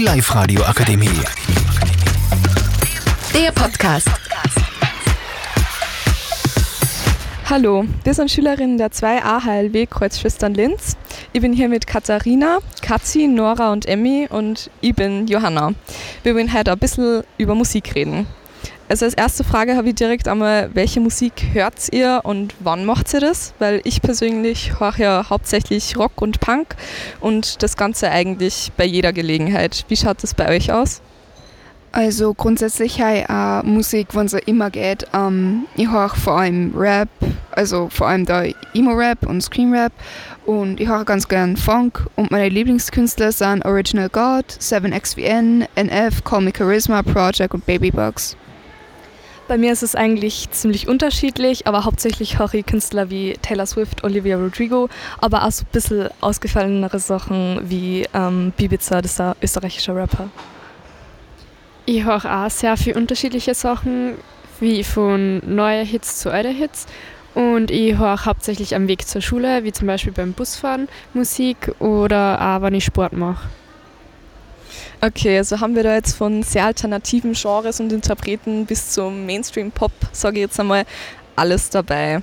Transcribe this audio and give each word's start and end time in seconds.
Die 0.00 0.06
Live-Radio 0.06 0.62
Akademie. 0.62 1.10
Der 3.34 3.52
Podcast. 3.52 4.08
Hallo, 7.44 7.84
wir 8.02 8.14
sind 8.14 8.30
Schülerinnen 8.30 8.78
der 8.78 8.92
2a 8.92 9.44
HLW 9.44 9.84
Kreuzschwestern 9.84 10.54
Linz. 10.54 10.96
Ich 11.34 11.42
bin 11.42 11.52
hier 11.52 11.68
mit 11.68 11.86
Katharina, 11.86 12.60
Katzi, 12.80 13.26
Nora 13.26 13.72
und 13.72 13.84
Emmy 13.84 14.26
und 14.30 14.70
ich 14.80 14.94
bin 14.94 15.26
Johanna. 15.26 15.74
Wir 16.22 16.34
wollen 16.34 16.50
heute 16.54 16.72
ein 16.72 16.78
bisschen 16.78 17.22
über 17.36 17.54
Musik 17.54 17.94
reden. 17.94 18.26
Also 18.90 19.04
als 19.04 19.14
erste 19.14 19.44
Frage 19.44 19.76
habe 19.76 19.90
ich 19.90 19.94
direkt 19.94 20.26
einmal, 20.26 20.68
welche 20.74 20.98
Musik 20.98 21.44
hört 21.52 21.74
ihr 21.92 22.22
und 22.24 22.56
wann 22.58 22.84
macht 22.84 23.14
ihr 23.14 23.20
das? 23.20 23.54
Weil 23.60 23.80
ich 23.84 24.02
persönlich 24.02 24.80
höre 24.80 24.98
ja 24.98 25.30
hauptsächlich 25.30 25.96
Rock 25.96 26.20
und 26.20 26.40
Punk 26.40 26.74
und 27.20 27.62
das 27.62 27.76
Ganze 27.76 28.10
eigentlich 28.10 28.72
bei 28.76 28.84
jeder 28.84 29.12
Gelegenheit. 29.12 29.84
Wie 29.86 29.94
schaut 29.94 30.24
das 30.24 30.34
bei 30.34 30.48
euch 30.48 30.72
aus? 30.72 31.02
Also 31.92 32.34
grundsätzlich 32.34 33.00
habe 33.00 33.18
ich 33.18 33.30
auch 33.30 33.62
Musik, 33.62 34.08
wenn 34.16 34.26
es 34.26 34.32
immer 34.32 34.70
geht. 34.70 35.06
Ähm, 35.14 35.66
ich 35.76 35.88
höre 35.88 36.08
vor 36.08 36.40
allem 36.40 36.72
Rap, 36.76 37.10
also 37.52 37.88
vor 37.90 38.08
allem 38.08 38.26
da 38.26 38.42
Emo-Rap 38.74 39.24
und 39.24 39.40
Scream-Rap 39.40 39.92
und 40.46 40.80
ich 40.80 40.88
höre 40.88 41.04
ganz 41.04 41.28
gern 41.28 41.56
Funk 41.56 42.08
und 42.16 42.32
meine 42.32 42.48
Lieblingskünstler 42.48 43.30
sind 43.30 43.64
Original 43.64 44.08
God, 44.08 44.46
7XVN, 44.48 45.68
NF, 45.76 46.24
Call 46.24 46.40
Me 46.40 46.52
Charisma, 46.52 47.04
Project 47.04 47.54
und 47.54 47.64
Babybugs. 47.66 48.36
Bei 49.50 49.58
mir 49.58 49.72
ist 49.72 49.82
es 49.82 49.96
eigentlich 49.96 50.48
ziemlich 50.52 50.86
unterschiedlich, 50.86 51.66
aber 51.66 51.84
hauptsächlich 51.84 52.38
höre 52.38 52.54
ich 52.54 52.66
Künstler 52.66 53.10
wie 53.10 53.32
Taylor 53.42 53.66
Swift, 53.66 54.04
Olivia 54.04 54.36
Rodrigo, 54.36 54.88
aber 55.20 55.44
auch 55.44 55.50
so 55.50 55.64
ein 55.64 55.72
bisschen 55.72 56.08
ausgefallenere 56.20 57.00
Sachen 57.00 57.60
wie 57.68 58.06
ähm, 58.14 58.52
Bibiza, 58.56 59.02
das 59.02 59.10
ist 59.10 59.20
ein 59.20 59.34
österreichischer 59.42 59.96
Rapper. 59.96 60.28
Ich 61.84 62.04
höre 62.04 62.24
auch 62.24 62.48
sehr 62.48 62.76
viele 62.76 62.94
unterschiedliche 62.94 63.54
Sachen, 63.54 64.12
wie 64.60 64.84
von 64.84 65.42
neuen 65.52 65.84
Hits 65.84 66.20
zu 66.20 66.30
alten 66.30 66.54
Hits. 66.54 66.86
Und 67.34 67.72
ich 67.72 67.98
höre 67.98 68.24
hauptsächlich 68.24 68.76
am 68.76 68.86
Weg 68.86 69.04
zur 69.08 69.20
Schule, 69.20 69.64
wie 69.64 69.72
zum 69.72 69.88
Beispiel 69.88 70.12
beim 70.12 70.32
Busfahren, 70.32 70.86
Musik 71.12 71.72
oder 71.80 72.40
auch 72.40 72.62
wenn 72.62 72.74
ich 72.74 72.84
Sport 72.84 73.14
mache. 73.14 73.48
Okay, 75.02 75.38
also 75.38 75.60
haben 75.60 75.74
wir 75.76 75.82
da 75.82 75.94
jetzt 75.94 76.14
von 76.14 76.42
sehr 76.42 76.66
alternativen 76.66 77.32
Genres 77.32 77.80
und 77.80 77.90
Interpreten 77.90 78.66
bis 78.66 78.90
zum 78.90 79.24
Mainstream-Pop, 79.24 79.92
sage 80.12 80.36
ich 80.36 80.42
jetzt 80.42 80.60
einmal, 80.60 80.84
alles 81.36 81.70
dabei. 81.70 82.20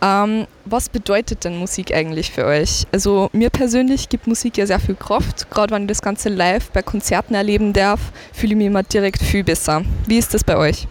Ähm, 0.00 0.46
was 0.64 0.88
bedeutet 0.88 1.42
denn 1.44 1.56
Musik 1.56 1.92
eigentlich 1.92 2.30
für 2.30 2.44
euch? 2.44 2.86
Also 2.92 3.30
mir 3.32 3.50
persönlich 3.50 4.08
gibt 4.08 4.28
Musik 4.28 4.56
ja 4.58 4.66
sehr 4.66 4.78
viel 4.78 4.94
Kraft. 4.94 5.50
Gerade 5.50 5.74
wenn 5.74 5.82
ich 5.82 5.88
das 5.88 6.02
Ganze 6.02 6.28
live 6.28 6.70
bei 6.70 6.82
Konzerten 6.82 7.34
erleben 7.34 7.72
darf, 7.72 8.00
fühle 8.32 8.52
ich 8.52 8.58
mich 8.58 8.66
immer 8.68 8.84
direkt 8.84 9.20
viel 9.20 9.42
besser. 9.42 9.82
Wie 10.06 10.18
ist 10.18 10.34
das 10.34 10.44
bei 10.44 10.56
euch? 10.56 10.86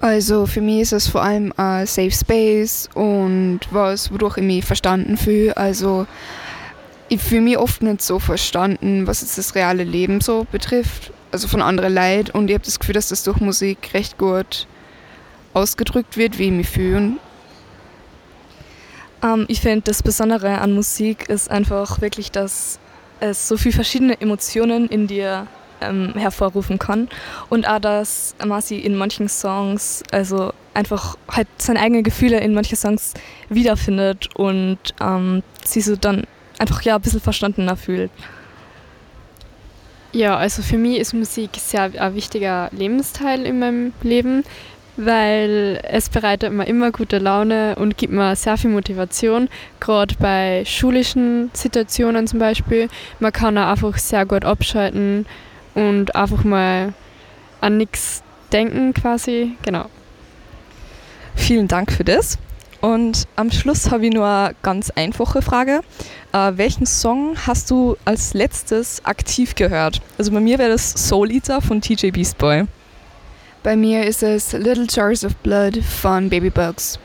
Also 0.00 0.46
für 0.46 0.60
mich 0.60 0.80
ist 0.80 0.92
es 0.92 1.06
vor 1.06 1.22
allem 1.22 1.52
ein 1.56 1.86
Safe 1.86 2.10
Space 2.10 2.88
und 2.94 3.60
was, 3.70 4.12
wodurch 4.12 4.38
ich 4.38 4.42
mich 4.42 4.64
verstanden 4.64 5.16
fühle. 5.16 5.56
Also 5.56 6.08
ich 7.12 7.20
fühle 7.20 7.42
mich 7.42 7.58
oft 7.58 7.82
nicht 7.82 8.00
so 8.00 8.18
verstanden, 8.18 9.06
was 9.06 9.20
jetzt 9.20 9.36
das 9.36 9.54
reale 9.54 9.84
Leben 9.84 10.22
so 10.22 10.46
betrifft, 10.50 11.12
also 11.30 11.46
von 11.46 11.60
anderen 11.60 11.92
Leid. 11.92 12.30
Und 12.30 12.48
ich 12.48 12.54
habe 12.54 12.64
das 12.64 12.80
Gefühl, 12.80 12.94
dass 12.94 13.08
das 13.08 13.22
durch 13.22 13.38
Musik 13.38 13.90
recht 13.92 14.16
gut 14.16 14.66
ausgedrückt 15.52 16.16
wird, 16.16 16.38
wie 16.38 16.44
ich 16.44 16.52
mich 16.52 16.70
fühle. 16.70 17.16
Ähm, 19.22 19.44
ich 19.48 19.60
finde, 19.60 19.82
das 19.82 20.02
Besondere 20.02 20.58
an 20.62 20.72
Musik 20.72 21.28
ist 21.28 21.50
einfach 21.50 22.00
wirklich, 22.00 22.32
dass 22.32 22.78
es 23.20 23.46
so 23.46 23.58
viele 23.58 23.74
verschiedene 23.74 24.18
Emotionen 24.18 24.88
in 24.88 25.06
dir 25.06 25.46
ähm, 25.82 26.14
hervorrufen 26.16 26.78
kann 26.78 27.10
und 27.50 27.68
auch, 27.68 27.78
dass 27.78 28.34
Masi 28.42 28.78
in 28.78 28.96
manchen 28.96 29.28
Songs 29.28 30.02
also 30.12 30.54
einfach 30.72 31.18
halt 31.30 31.48
seine 31.58 31.80
eigenen 31.80 32.04
Gefühle 32.04 32.40
in 32.40 32.54
manchen 32.54 32.76
Songs 32.76 33.12
wiederfindet 33.50 34.34
und 34.34 34.78
ähm, 34.98 35.42
sie 35.62 35.82
so 35.82 35.94
dann 35.94 36.24
einfach 36.62 36.82
ja 36.82 36.94
ein 36.94 37.00
bisschen 37.02 37.20
verstandener 37.20 37.76
fühlt. 37.76 38.10
Ja, 40.12 40.36
also 40.36 40.62
für 40.62 40.78
mich 40.78 40.98
ist 40.98 41.12
Musik 41.12 41.50
sehr 41.56 41.90
ein 41.98 42.14
wichtiger 42.14 42.68
Lebensteil 42.72 43.44
in 43.44 43.58
meinem 43.58 43.92
Leben, 44.02 44.44
weil 44.96 45.80
es 45.84 46.08
bereitet 46.08 46.52
mir 46.52 46.66
immer 46.66 46.92
gute 46.92 47.18
Laune 47.18 47.74
und 47.76 47.96
gibt 47.96 48.12
mir 48.12 48.36
sehr 48.36 48.58
viel 48.58 48.70
Motivation, 48.70 49.48
gerade 49.80 50.14
bei 50.18 50.64
schulischen 50.66 51.50
Situationen 51.54 52.26
zum 52.26 52.38
Beispiel. 52.38 52.88
Man 53.20 53.32
kann 53.32 53.58
auch 53.58 53.68
einfach 53.68 53.98
sehr 53.98 54.26
gut 54.26 54.44
abschalten 54.44 55.26
und 55.74 56.14
einfach 56.14 56.44
mal 56.44 56.92
an 57.60 57.78
nichts 57.78 58.22
denken 58.52 58.92
quasi, 58.92 59.56
genau. 59.62 59.86
Vielen 61.34 61.68
Dank 61.68 61.90
für 61.90 62.04
das. 62.04 62.38
Und 62.82 63.28
am 63.36 63.52
Schluss 63.52 63.92
habe 63.92 64.06
ich 64.06 64.12
nur 64.12 64.26
eine 64.26 64.56
ganz 64.62 64.90
einfache 64.90 65.40
Frage. 65.40 65.80
Äh, 66.32 66.52
welchen 66.56 66.84
Song 66.84 67.36
hast 67.46 67.70
du 67.70 67.96
als 68.04 68.34
letztes 68.34 69.04
aktiv 69.04 69.54
gehört? 69.54 70.02
Also 70.18 70.32
bei 70.32 70.40
mir 70.40 70.58
wäre 70.58 70.70
das 70.70 70.92
Soul 70.92 71.30
Eater 71.30 71.62
von 71.62 71.80
TJ 71.80 72.10
Beast 72.10 72.36
Boy. 72.38 72.64
Bei 73.62 73.76
mir 73.76 74.04
ist 74.04 74.24
es 74.24 74.52
Little 74.52 74.88
Jars 74.90 75.24
of 75.24 75.36
Blood 75.36 75.78
von 75.84 76.28
Babybugs. 76.28 76.98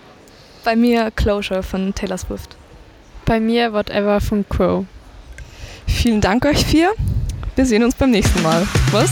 Bei 0.64 0.76
mir 0.76 1.12
Closure 1.12 1.62
von 1.62 1.94
Taylor 1.94 2.18
Swift. 2.18 2.58
Bei 3.26 3.40
mir 3.40 3.72
Whatever 3.72 4.20
von 4.20 4.46
Crow. 4.50 4.84
Vielen 5.86 6.22
Dank 6.22 6.44
euch 6.46 6.66
vier. 6.66 6.92
Wir 7.56 7.66
sehen 7.68 7.84
uns 7.84 7.94
beim 7.94 8.10
nächsten 8.10 8.42
Mal. 8.42 8.68
Was? 8.92 9.12